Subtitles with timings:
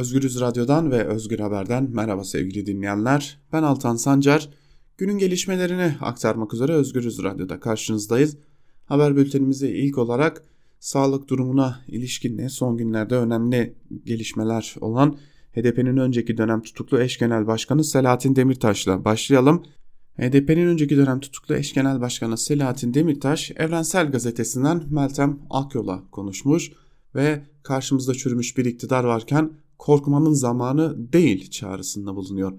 [0.00, 3.38] Özgürüz Radyo'dan ve Özgür Haber'den merhaba sevgili dinleyenler.
[3.52, 4.48] Ben Altan Sancar.
[4.98, 8.36] Günün gelişmelerini aktarmak üzere Özgürüz Radyo'da karşınızdayız.
[8.84, 10.42] Haber bültenimizi ilk olarak
[10.78, 13.74] sağlık durumuna ilişkin son günlerde önemli
[14.04, 15.18] gelişmeler olan
[15.52, 19.62] HDP'nin önceki dönem tutuklu eş genel başkanı Selahattin Demirtaş'la başlayalım.
[20.18, 26.72] HDP'nin önceki dönem tutuklu eş genel başkanı Selahattin Demirtaş Evrensel Gazetesi'nden Meltem Akyol'a konuşmuş
[27.14, 29.50] ve karşımızda çürümüş bir iktidar varken
[29.80, 32.52] korkmanın zamanı değil çağrısında bulunuyor.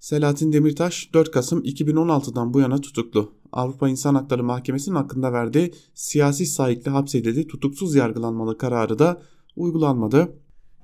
[0.00, 3.32] Selahattin Demirtaş 4 Kasım 2016'dan bu yana tutuklu.
[3.52, 9.22] Avrupa İnsan Hakları Mahkemesi'nin hakkında verdiği siyasi sahikle hapsedildi tutuksuz yargılanmalı kararı da
[9.56, 10.32] uygulanmadı.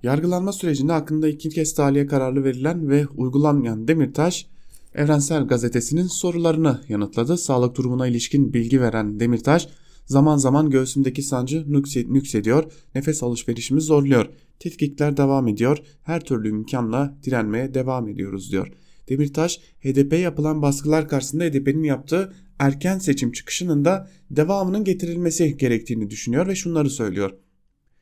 [0.02, 4.46] Yargılanma sürecinde hakkında iki kez tahliye kararı verilen ve uygulanmayan Demirtaş,
[4.94, 7.38] Evrensel Gazetesi'nin sorularını yanıtladı.
[7.38, 9.68] Sağlık durumuna ilişkin bilgi veren Demirtaş,
[10.06, 11.64] zaman zaman göğsümdeki sancı
[12.12, 14.26] nüksediyor, nefes alışverişimi zorluyor.
[14.58, 18.68] Tetkikler devam ediyor, her türlü imkanla direnmeye devam ediyoruz diyor.
[19.08, 26.46] Demirtaş, HDP yapılan baskılar karşısında HDP'nin yaptığı erken seçim çıkışının da devamının getirilmesi gerektiğini düşünüyor
[26.46, 27.30] ve şunları söylüyor.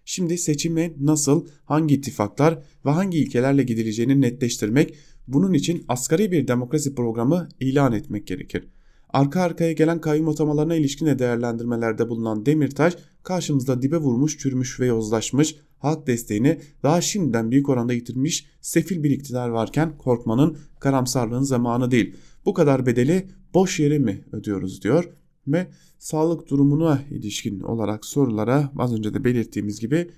[0.05, 4.95] Şimdi seçime nasıl, hangi ittifaklar ve hangi ilkelerle gidileceğini netleştirmek,
[5.27, 8.69] bunun için asgari bir demokrasi programı ilan etmek gerekir.
[9.12, 14.86] Arka arkaya gelen kayyum atamalarına ilişkin de değerlendirmelerde bulunan Demirtaş, karşımızda dibe vurmuş, çürümüş ve
[14.86, 21.90] yozlaşmış, halk desteğini daha şimdiden büyük oranda yitirmiş sefil bir iktidar varken korkmanın, karamsarlığın zamanı
[21.90, 22.16] değil.
[22.44, 25.08] Bu kadar bedeli boş yere mi ödüyoruz diyor
[25.46, 25.66] ve
[25.98, 30.10] sağlık durumuna ilişkin olarak sorulara az önce de belirttiğimiz gibi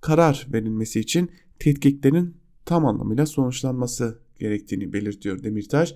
[0.00, 5.94] karar verilmesi için tetkiklerin tam anlamıyla sonuçlanması gerektiğini belirtiyor Demirtaş.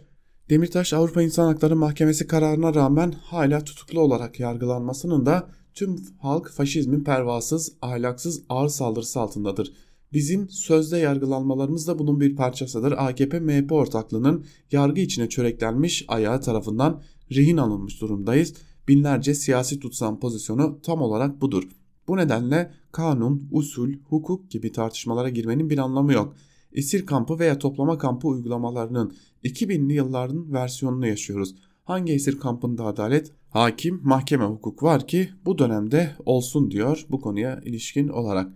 [0.51, 7.05] Demirtaş Avrupa İnsan Hakları Mahkemesi kararına rağmen hala tutuklu olarak yargılanmasının da tüm halk faşizmin
[7.05, 9.73] pervasız, ahlaksız ağır saldırısı altındadır.
[10.13, 12.93] Bizim sözde yargılanmalarımız da bunun bir parçasıdır.
[12.93, 18.55] AKP-MHP ortaklığının yargı içine çöreklenmiş ayağı tarafından rehin alınmış durumdayız.
[18.89, 21.69] Binlerce siyasi tutsam pozisyonu tam olarak budur.
[22.09, 26.35] Bu nedenle kanun, usul, hukuk gibi tartışmalara girmenin bir anlamı yok.
[26.73, 31.55] Esir kampı veya toplama kampı uygulamalarının 2000'li yılların versiyonunu yaşıyoruz.
[31.85, 37.61] Hangi esir kampında adalet, hakim, mahkeme hukuk var ki bu dönemde olsun diyor bu konuya
[37.65, 38.53] ilişkin olarak.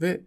[0.00, 0.24] Ve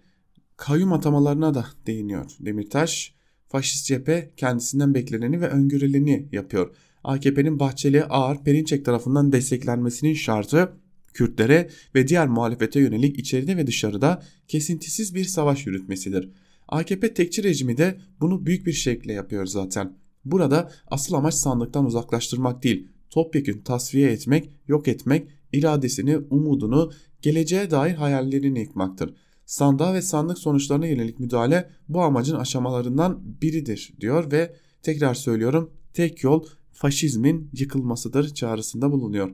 [0.58, 3.14] kayyum atamalarına da değiniyor Demirtaş.
[3.48, 6.76] Faşist cephe kendisinden bekleneni ve öngörüleni yapıyor.
[7.04, 10.74] AKP'nin Bahçeli, Ağar, Perinçek tarafından desteklenmesinin şartı
[11.14, 16.30] Kürtlere ve diğer muhalefete yönelik içeride ve dışarıda kesintisiz bir savaş yürütmesidir.
[16.68, 19.98] AKP tekçi rejimi de bunu büyük bir şekilde yapıyor zaten.
[20.26, 26.92] Burada asıl amaç sandıktan uzaklaştırmak değil, topyekün tasfiye etmek, yok etmek, iradesini, umudunu,
[27.22, 29.14] geleceğe dair hayallerini yıkmaktır.
[29.46, 36.24] Sandığa ve sandık sonuçlarına yönelik müdahale bu amacın aşamalarından biridir diyor ve tekrar söylüyorum tek
[36.24, 39.30] yol faşizmin yıkılmasıdır çağrısında bulunuyor.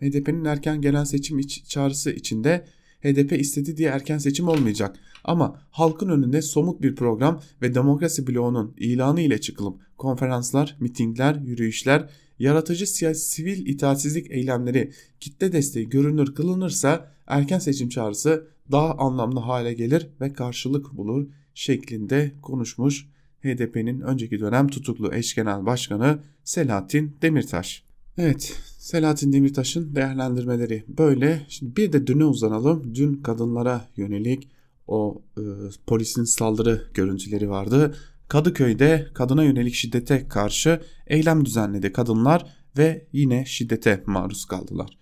[0.00, 2.64] HDP'nin erken gelen seçim iç çağrısı içinde
[3.02, 4.96] HDP istedi diye erken seçim olmayacak.
[5.26, 12.10] Ama halkın önünde somut bir program ve demokrasi bloğunun ilanı ile çıkılıp konferanslar, mitingler, yürüyüşler,
[12.38, 19.74] yaratıcı siyasi sivil itaatsizlik eylemleri kitle desteği görünür kılınırsa erken seçim çağrısı daha anlamlı hale
[19.74, 23.06] gelir ve karşılık bulur şeklinde konuşmuş
[23.42, 27.84] HDP'nin önceki dönem tutuklu eş genel başkanı Selahattin Demirtaş.
[28.18, 31.46] Evet Selahattin Demirtaş'ın değerlendirmeleri böyle.
[31.48, 32.94] Şimdi bir de düne uzanalım.
[32.94, 34.48] Dün kadınlara yönelik
[34.88, 35.42] o e,
[35.86, 37.94] polisin saldırı görüntüleri vardı.
[38.28, 42.46] Kadıköy'de kadına yönelik şiddete karşı eylem düzenledi kadınlar
[42.78, 44.98] ve yine şiddete maruz kaldılar.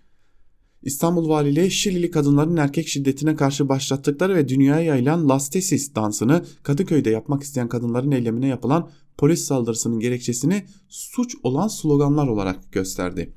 [0.82, 7.42] İstanbul Valiliği Şilili kadınların erkek şiddetine karşı başlattıkları ve dünyaya yayılan Lastesis dansını Kadıköy'de yapmak
[7.42, 13.32] isteyen kadınların eylemine yapılan polis saldırısının gerekçesini suç olan sloganlar olarak gösterdi.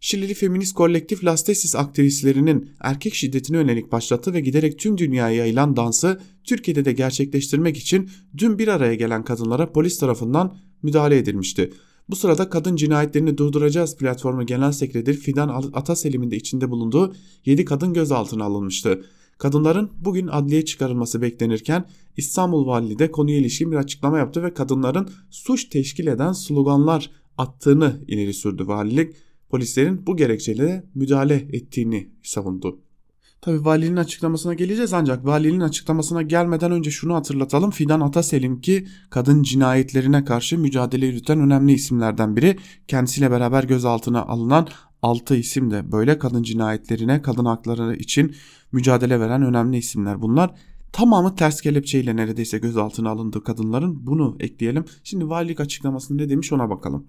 [0.00, 6.20] Şilili feminist kolektif Lastesis aktivistlerinin erkek şiddetine yönelik başlattığı ve giderek tüm dünyaya yayılan dansı
[6.44, 11.72] Türkiye'de de gerçekleştirmek için dün bir araya gelen kadınlara polis tarafından müdahale edilmişti.
[12.08, 17.14] Bu sırada kadın cinayetlerini durduracağız platformu genel sekreteri Fidan Ataselim'in de içinde bulunduğu
[17.46, 19.04] 7 kadın gözaltına alınmıştı.
[19.38, 21.84] Kadınların bugün adliye çıkarılması beklenirken
[22.16, 28.00] İstanbul Valiliği de konuya ilişkin bir açıklama yaptı ve kadınların suç teşkil eden sloganlar attığını
[28.08, 29.14] ileri sürdü valilik.
[29.50, 32.80] Polislerin bu gerekçeyle müdahale ettiğini savundu.
[33.40, 37.70] Tabi valinin açıklamasına geleceğiz ancak valinin açıklamasına gelmeden önce şunu hatırlatalım.
[37.70, 42.56] Fidan Ataselim ki kadın cinayetlerine karşı mücadele yürüten önemli isimlerden biri.
[42.88, 44.68] Kendisiyle beraber gözaltına alınan
[45.02, 48.34] 6 isim de böyle kadın cinayetlerine, kadın hakları için
[48.72, 50.54] mücadele veren önemli isimler bunlar.
[50.92, 54.06] Tamamı ters kelepçeyle neredeyse gözaltına alındı kadınların.
[54.06, 54.84] Bunu ekleyelim.
[55.04, 57.06] Şimdi valilik açıklamasında ne demiş ona bakalım.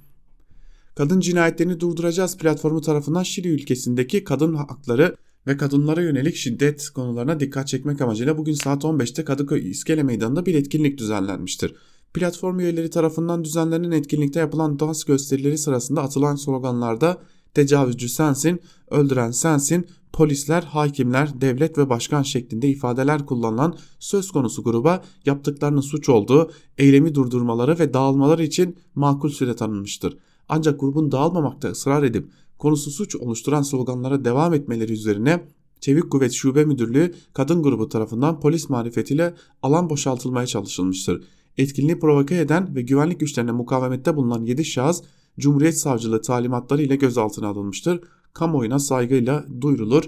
[0.96, 5.16] Kadın cinayetlerini durduracağız platformu tarafından Şili ülkesindeki kadın hakları
[5.48, 10.56] ve kadınlara yönelik şiddet konularına dikkat çekmek amacıyla bugün saat 15'te Kadıköy İskele Meydanı'nda bir
[10.56, 11.76] etkinlik düzenlenmiştir.
[12.14, 17.18] Platform üyeleri tarafından düzenlenen etkinlikte yapılan dans gösterileri sırasında atılan sloganlarda
[17.54, 25.04] tecavüzcü sensin, öldüren sensin, polisler, hakimler, devlet ve başkan şeklinde ifadeler kullanılan söz konusu gruba
[25.26, 30.18] yaptıklarının suç olduğu, eylemi durdurmaları ve dağılmaları için makul süre tanınmıştır.
[30.50, 35.48] Ancak grubun dağılmamakta ısrar edip konusu suç oluşturan sloganlara devam etmeleri üzerine
[35.80, 41.24] Çevik Kuvvet Şube Müdürlüğü kadın grubu tarafından polis marifetiyle alan boşaltılmaya çalışılmıştır.
[41.58, 45.02] Etkinliği provoke eden ve güvenlik güçlerine mukavemette bulunan 7 şahıs
[45.40, 48.00] Cumhuriyet Savcılığı talimatları ile gözaltına alınmıştır.
[48.34, 50.04] Kamuoyuna saygıyla duyurulur.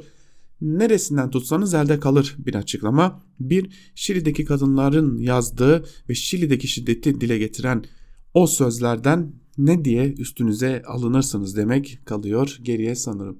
[0.62, 3.21] Neresinden tutsanız elde kalır bir açıklama.
[3.39, 7.86] Bir, Şili'deki kadınların yazdığı ve Şili'deki şiddeti dile getiren
[8.33, 13.39] o sözlerden ne diye üstünüze alınırsınız demek kalıyor geriye sanırım.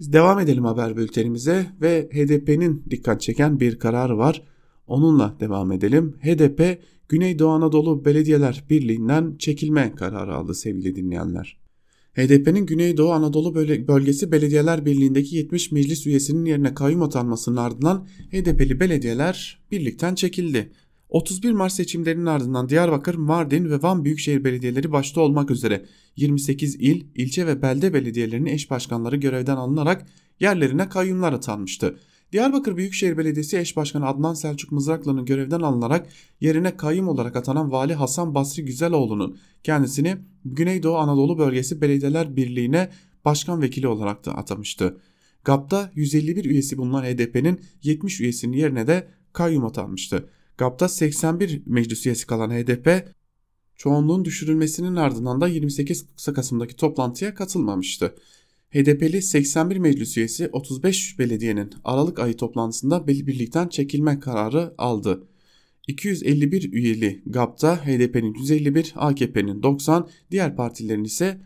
[0.00, 4.42] Biz devam edelim haber bültenimize ve HDP'nin dikkat çeken bir kararı var.
[4.86, 6.16] Onunla devam edelim.
[6.22, 11.64] HDP Güneydoğu Anadolu Belediyeler Birliği'nden çekilme kararı aldı sevgili dinleyenler.
[12.16, 13.54] HDP'nin Güneydoğu Anadolu
[13.88, 20.72] Bölgesi Belediyeler Birliği'ndeki 70 meclis üyesinin yerine kayyum atanmasının ardından HDP'li belediyeler birlikten çekildi.
[21.14, 25.84] 31 Mart seçimlerinin ardından Diyarbakır, Mardin ve Van Büyükşehir Belediyeleri başta olmak üzere
[26.16, 30.06] 28 il, ilçe ve belde belediyelerinin eş başkanları görevden alınarak
[30.40, 31.98] yerlerine kayyumlar atanmıştı.
[32.32, 36.06] Diyarbakır Büyükşehir Belediyesi eş başkanı Adnan Selçuk Mızraklı'nın görevden alınarak
[36.40, 42.90] yerine kayyum olarak atanan Vali Hasan Basri Güzeloğlu'nun kendisini Güneydoğu Anadolu Bölgesi Belediyeler Birliği'ne
[43.24, 44.96] başkan vekili olarak da atamıştı.
[45.44, 50.28] GAP'ta 151 üyesi bulunan HDP'nin 70 üyesinin yerine de kayyum atanmıştı.
[50.58, 53.08] GAP'ta 81 meclis üyesi kalan HDP
[53.76, 58.14] çoğunluğun düşürülmesinin ardından da 28 Kasım'daki toplantıya katılmamıştı.
[58.70, 65.28] HDP'li 81 meclis üyesi 35 belediyenin Aralık ayı toplantısında birlikten çekilme kararı aldı.
[65.88, 71.40] 251 üyeli GAP'ta HDP'nin 151, AKP'nin 90, diğer partilerin ise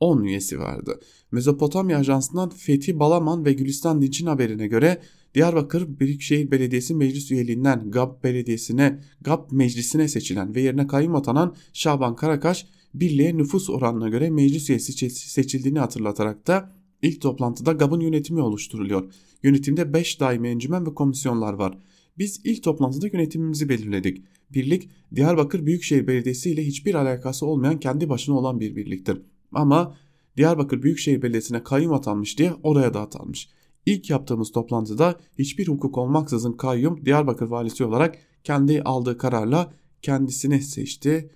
[0.00, 1.00] 10 üyesi vardı.
[1.32, 5.02] Mezopotamya Ajansı'ndan Fethi Balaman ve Gülistan Dinç'in haberine göre
[5.34, 12.16] Diyarbakır Büyükşehir Belediyesi meclis üyeliğinden GAP Belediyesi'ne, GAP meclisine seçilen ve yerine kayyum atanan Şaban
[12.16, 19.12] Karakaş birliğe nüfus oranına göre meclis üyesi seçildiğini hatırlatarak da ilk toplantıda GAP'ın yönetimi oluşturuluyor.
[19.42, 21.78] Yönetimde 5 daimi encümen ve komisyonlar var.
[22.18, 24.24] Biz ilk toplantıda yönetimimizi belirledik.
[24.50, 29.22] Birlik Diyarbakır Büyükşehir Belediyesi ile hiçbir alakası olmayan kendi başına olan bir birliktir.
[29.52, 29.96] Ama
[30.36, 33.48] Diyarbakır Büyükşehir Belediyesi'ne kayyum atanmış diye oraya da atanmış.
[33.86, 41.30] İlk yaptığımız toplantıda hiçbir hukuk olmaksızın kayyum Diyarbakır valisi olarak kendi aldığı kararla kendisini seçti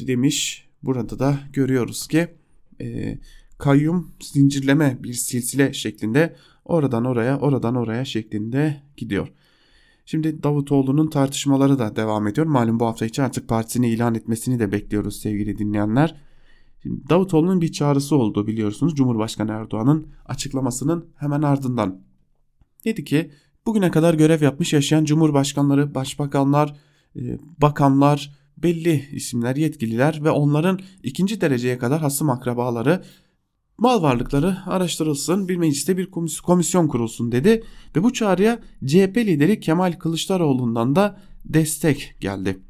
[0.00, 0.68] demiş.
[0.82, 2.28] Burada da görüyoruz ki
[2.80, 3.18] e,
[3.58, 9.28] kayyum zincirleme bir silsile şeklinde oradan oraya oradan oraya şeklinde gidiyor.
[10.06, 12.46] Şimdi Davutoğlu'nun tartışmaları da devam ediyor.
[12.46, 16.27] Malum bu hafta içi artık partisini ilan etmesini de bekliyoruz sevgili dinleyenler.
[16.82, 22.00] Şimdi Davutoğlu'nun bir çağrısı oldu biliyorsunuz Cumhurbaşkanı Erdoğan'ın açıklamasının hemen ardından.
[22.84, 23.30] Dedi ki
[23.66, 26.76] bugüne kadar görev yapmış yaşayan cumhurbaşkanları, başbakanlar,
[27.16, 33.02] e, bakanlar, belli isimler, yetkililer ve onların ikinci dereceye kadar hasım akrabaları
[33.78, 36.10] mal varlıkları araştırılsın, bir mecliste bir
[36.42, 37.62] komisyon kurulsun dedi
[37.96, 42.67] ve bu çağrıya CHP lideri Kemal Kılıçdaroğlu'ndan da destek geldi.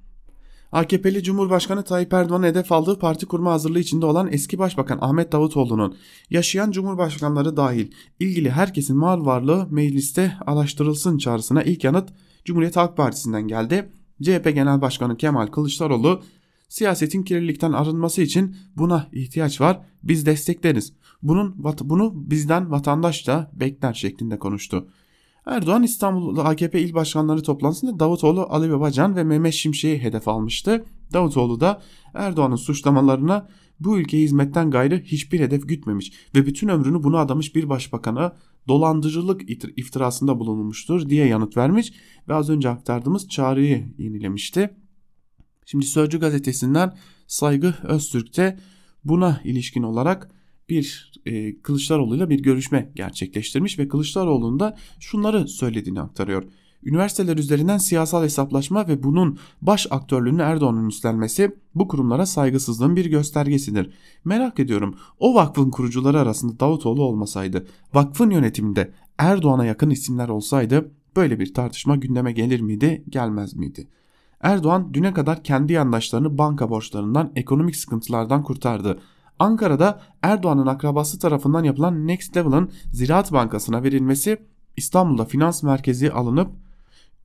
[0.73, 5.97] AKP'li Cumhurbaşkanı Tayyip Erdoğan'ın hedef aldığı parti kurma hazırlığı içinde olan eski Başbakan Ahmet Davutoğlu'nun
[6.31, 12.09] yaşayan cumhurbaşkanları dahil ilgili herkesin mal varlığı mecliste araştırılsın çağrısına ilk yanıt
[12.45, 13.93] Cumhuriyet Halk Partisi'nden geldi.
[14.23, 16.23] CHP Genel Başkanı Kemal Kılıçdaroğlu
[16.69, 20.93] siyasetin kirlilikten arınması için buna ihtiyaç var biz destekleriz.
[21.23, 24.89] Bunun bunu bizden vatandaş da bekler şeklinde konuştu.
[25.49, 30.85] Erdoğan İstanbul AKP il başkanları toplantısında Davutoğlu, Ali Babacan ve Mehmet Şimşek'i hedef almıştı.
[31.13, 31.83] Davutoğlu da
[32.15, 33.49] Erdoğan'ın suçlamalarına
[33.81, 38.37] bu ülkeye hizmetten gayrı hiçbir hedef gütmemiş ve bütün ömrünü buna adamış bir başbakana
[38.69, 41.93] dolandırıcılık iftirasında bulunmuştur diye yanıt vermiş
[42.29, 44.71] ve az önce aktardığımız çağrıyı yenilemişti.
[45.67, 48.59] Şimdi Sözcü gazetesinden Saygı Öztürk'te
[49.05, 50.31] buna ilişkin olarak
[50.69, 56.45] bir e, Kılıçdaroğlu ile bir görüşme gerçekleştirmiş ve Kılıçdaroğlu'nun da şunları söylediğini aktarıyor.
[56.83, 63.91] Üniversiteler üzerinden siyasal hesaplaşma ve bunun baş aktörlüğünü Erdoğan'ın üstlenmesi bu kurumlara saygısızlığın bir göstergesidir.
[64.25, 71.41] Merak ediyorum o vakfın kurucuları arasında Davutoğlu olmasaydı, vakfın yönetiminde Erdoğan'a yakın isimler olsaydı böyle
[71.41, 73.87] bir tartışma gündeme gelir miydi, gelmez miydi?
[74.41, 78.99] Erdoğan düne kadar kendi yandaşlarını banka borçlarından, ekonomik sıkıntılardan kurtardı.
[79.39, 84.39] Ankara'da Erdoğan'ın akrabası tarafından yapılan Next Level'ın Ziraat Bankası'na verilmesi,
[84.77, 86.51] İstanbul'da finans merkezi alınıp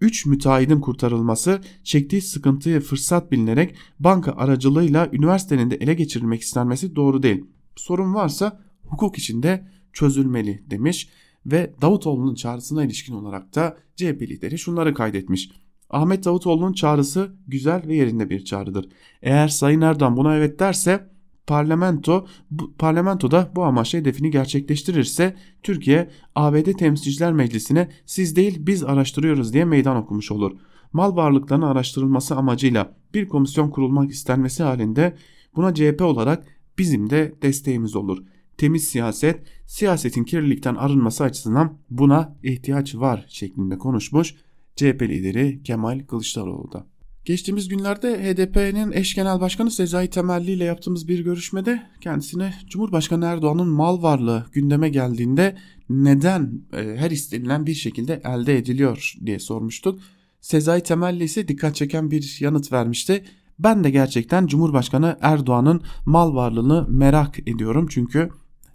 [0.01, 7.23] 3 müteahhidin kurtarılması, çektiği sıkıntıyı fırsat bilinerek banka aracılığıyla üniversitenin de ele geçirilmek istenmesi doğru
[7.23, 7.45] değil.
[7.75, 11.09] Sorun varsa hukuk içinde çözülmeli demiş
[11.45, 15.51] ve Davutoğlu'nun çağrısına ilişkin olarak da CHP lideri şunları kaydetmiş.
[15.89, 18.89] Ahmet Davutoğlu'nun çağrısı güzel ve yerinde bir çağrıdır.
[19.21, 21.09] Eğer Sayın Erdoğan buna evet derse
[21.47, 29.53] parlamento bu, parlamentoda bu amaçla hedefini gerçekleştirirse Türkiye ABD Temsilciler Meclisi'ne siz değil biz araştırıyoruz
[29.53, 30.51] diye meydan okumuş olur.
[30.93, 35.17] Mal varlıklarının araştırılması amacıyla bir komisyon kurulmak istenmesi halinde
[35.55, 36.47] buna CHP olarak
[36.77, 38.23] bizim de desteğimiz olur.
[38.57, 44.35] Temiz siyaset, siyasetin kirlilikten arınması açısından buna ihtiyaç var şeklinde konuşmuş
[44.75, 46.92] CHP lideri Kemal Kılıçdaroğlu da.
[47.25, 53.67] Geçtiğimiz günlerde HDP'nin eş genel başkanı Sezai Temelli ile yaptığımız bir görüşmede kendisine Cumhurbaşkanı Erdoğan'ın
[53.67, 55.57] mal varlığı gündeme geldiğinde
[55.89, 59.99] neden e, her istenilen bir şekilde elde ediliyor diye sormuştuk.
[60.41, 63.23] Sezai Temelli ise dikkat çeken bir yanıt vermişti.
[63.59, 68.29] Ben de gerçekten Cumhurbaşkanı Erdoğan'ın mal varlığını merak ediyorum çünkü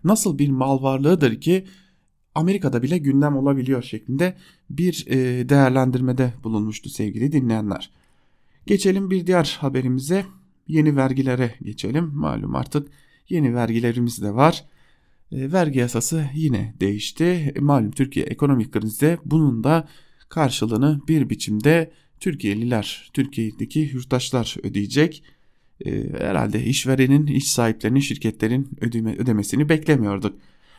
[0.05, 1.65] nasıl bir mal varlığıdır ki
[2.35, 4.37] Amerika'da bile gündem olabiliyor şeklinde
[4.71, 7.91] bir e, değerlendirmede bulunmuştu sevgili dinleyenler.
[8.69, 10.25] Geçelim bir diğer haberimize.
[10.67, 12.11] Yeni vergilere geçelim.
[12.15, 12.89] Malum artık
[13.29, 14.65] yeni vergilerimiz de var.
[15.33, 17.53] E, vergi yasası yine değişti.
[17.57, 19.89] E, malum Türkiye ekonomik krizde bunun da
[20.29, 25.23] karşılığını bir biçimde Türkiye'liler, Türkiye'deki yurttaşlar ödeyecek.
[25.87, 30.39] E, herhalde işverenin, iş sahiplerinin, şirketlerin ödeme, ödemesini beklemiyorduk.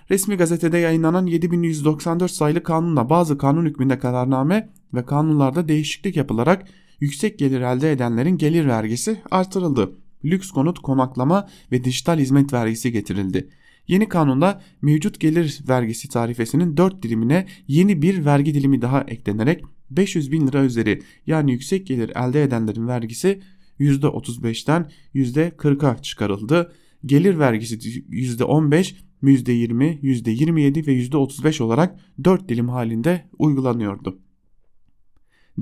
[0.09, 6.67] Resmi gazetede yayınlanan 7194 sayılı kanunla bazı kanun hükmünde kararname ve kanunlarda değişiklik yapılarak
[6.99, 9.91] yüksek gelir elde edenlerin gelir vergisi artırıldı.
[10.25, 13.49] Lüks konut, konaklama ve dijital hizmet vergisi getirildi.
[13.87, 20.31] Yeni kanunda mevcut gelir vergisi tarifesinin 4 dilimine yeni bir vergi dilimi daha eklenerek 500
[20.31, 23.41] bin lira üzeri yani yüksek gelir elde edenlerin vergisi
[23.79, 26.73] %35'ten %40'a çıkarıldı.
[27.05, 34.19] Gelir vergisi %15, %20, %27 ve %35 olarak 4 dilim halinde uygulanıyordu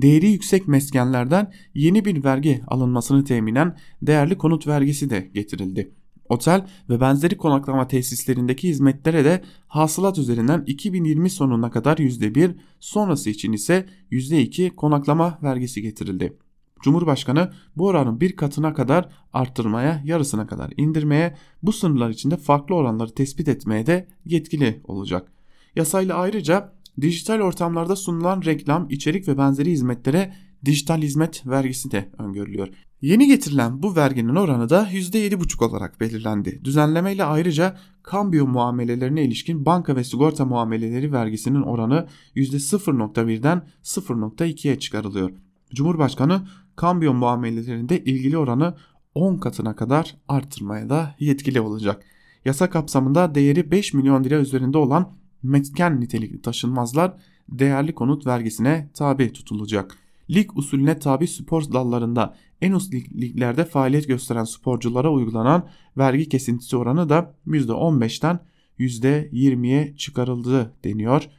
[0.01, 5.91] değeri yüksek meskenlerden yeni bir vergi alınmasını teminen değerli konut vergisi de getirildi.
[6.29, 13.51] Otel ve benzeri konaklama tesislerindeki hizmetlere de hasılat üzerinden 2020 sonuna kadar %1, sonrası için
[13.53, 16.37] ise %2 konaklama vergisi getirildi.
[16.81, 23.11] Cumhurbaşkanı bu oranın bir katına kadar arttırmaya, yarısına kadar indirmeye, bu sınırlar içinde farklı oranları
[23.13, 25.31] tespit etmeye de yetkili olacak.
[25.75, 30.33] Yasayla ayrıca dijital ortamlarda sunulan reklam, içerik ve benzeri hizmetlere
[30.65, 32.67] dijital hizmet vergisi de öngörülüyor.
[33.01, 36.61] Yeni getirilen bu verginin oranı da %7,5 olarak belirlendi.
[36.63, 45.31] Düzenleme ile ayrıca kambiyo muamelelerine ilişkin banka ve sigorta muameleleri vergisinin oranı %0.1'den 0.2'ye çıkarılıyor.
[45.73, 48.75] Cumhurbaşkanı kambiyo muamelelerinde ilgili oranı
[49.15, 52.03] 10 katına kadar arttırmaya da yetkili olacak.
[52.45, 57.13] Yasa kapsamında değeri 5 milyon lira üzerinde olan mesken nitelikli taşınmazlar
[57.49, 59.97] değerli konut vergisine tabi tutulacak.
[60.29, 67.09] Lig usulüne tabi spor dallarında en üst liglerde faaliyet gösteren sporculara uygulanan vergi kesintisi oranı
[67.09, 68.39] da %15'ten
[68.79, 71.29] %20'ye çıkarıldı deniyor.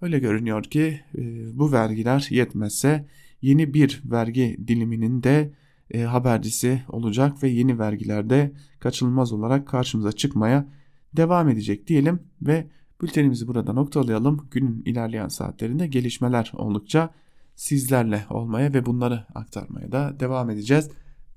[0.00, 1.22] Öyle görünüyor ki e,
[1.58, 3.06] bu vergiler yetmezse
[3.42, 5.52] yeni bir vergi diliminin de
[5.90, 10.68] e, habercisi olacak ve yeni vergilerde kaçınılmaz olarak karşımıza çıkmaya
[11.16, 12.66] devam edecek diyelim ve
[13.02, 14.48] Bültenimizi burada noktalayalım.
[14.50, 17.10] Günün ilerleyen saatlerinde gelişmeler oldukça
[17.56, 20.90] sizlerle olmaya ve bunları aktarmaya da devam edeceğiz.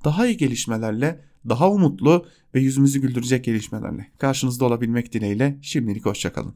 [0.04, 6.56] Daha iyi gelişmelerle, daha umutlu ve yüzümüzü güldürecek gelişmelerle karşınızda olabilmek dileğiyle şimdilik hoşçakalın.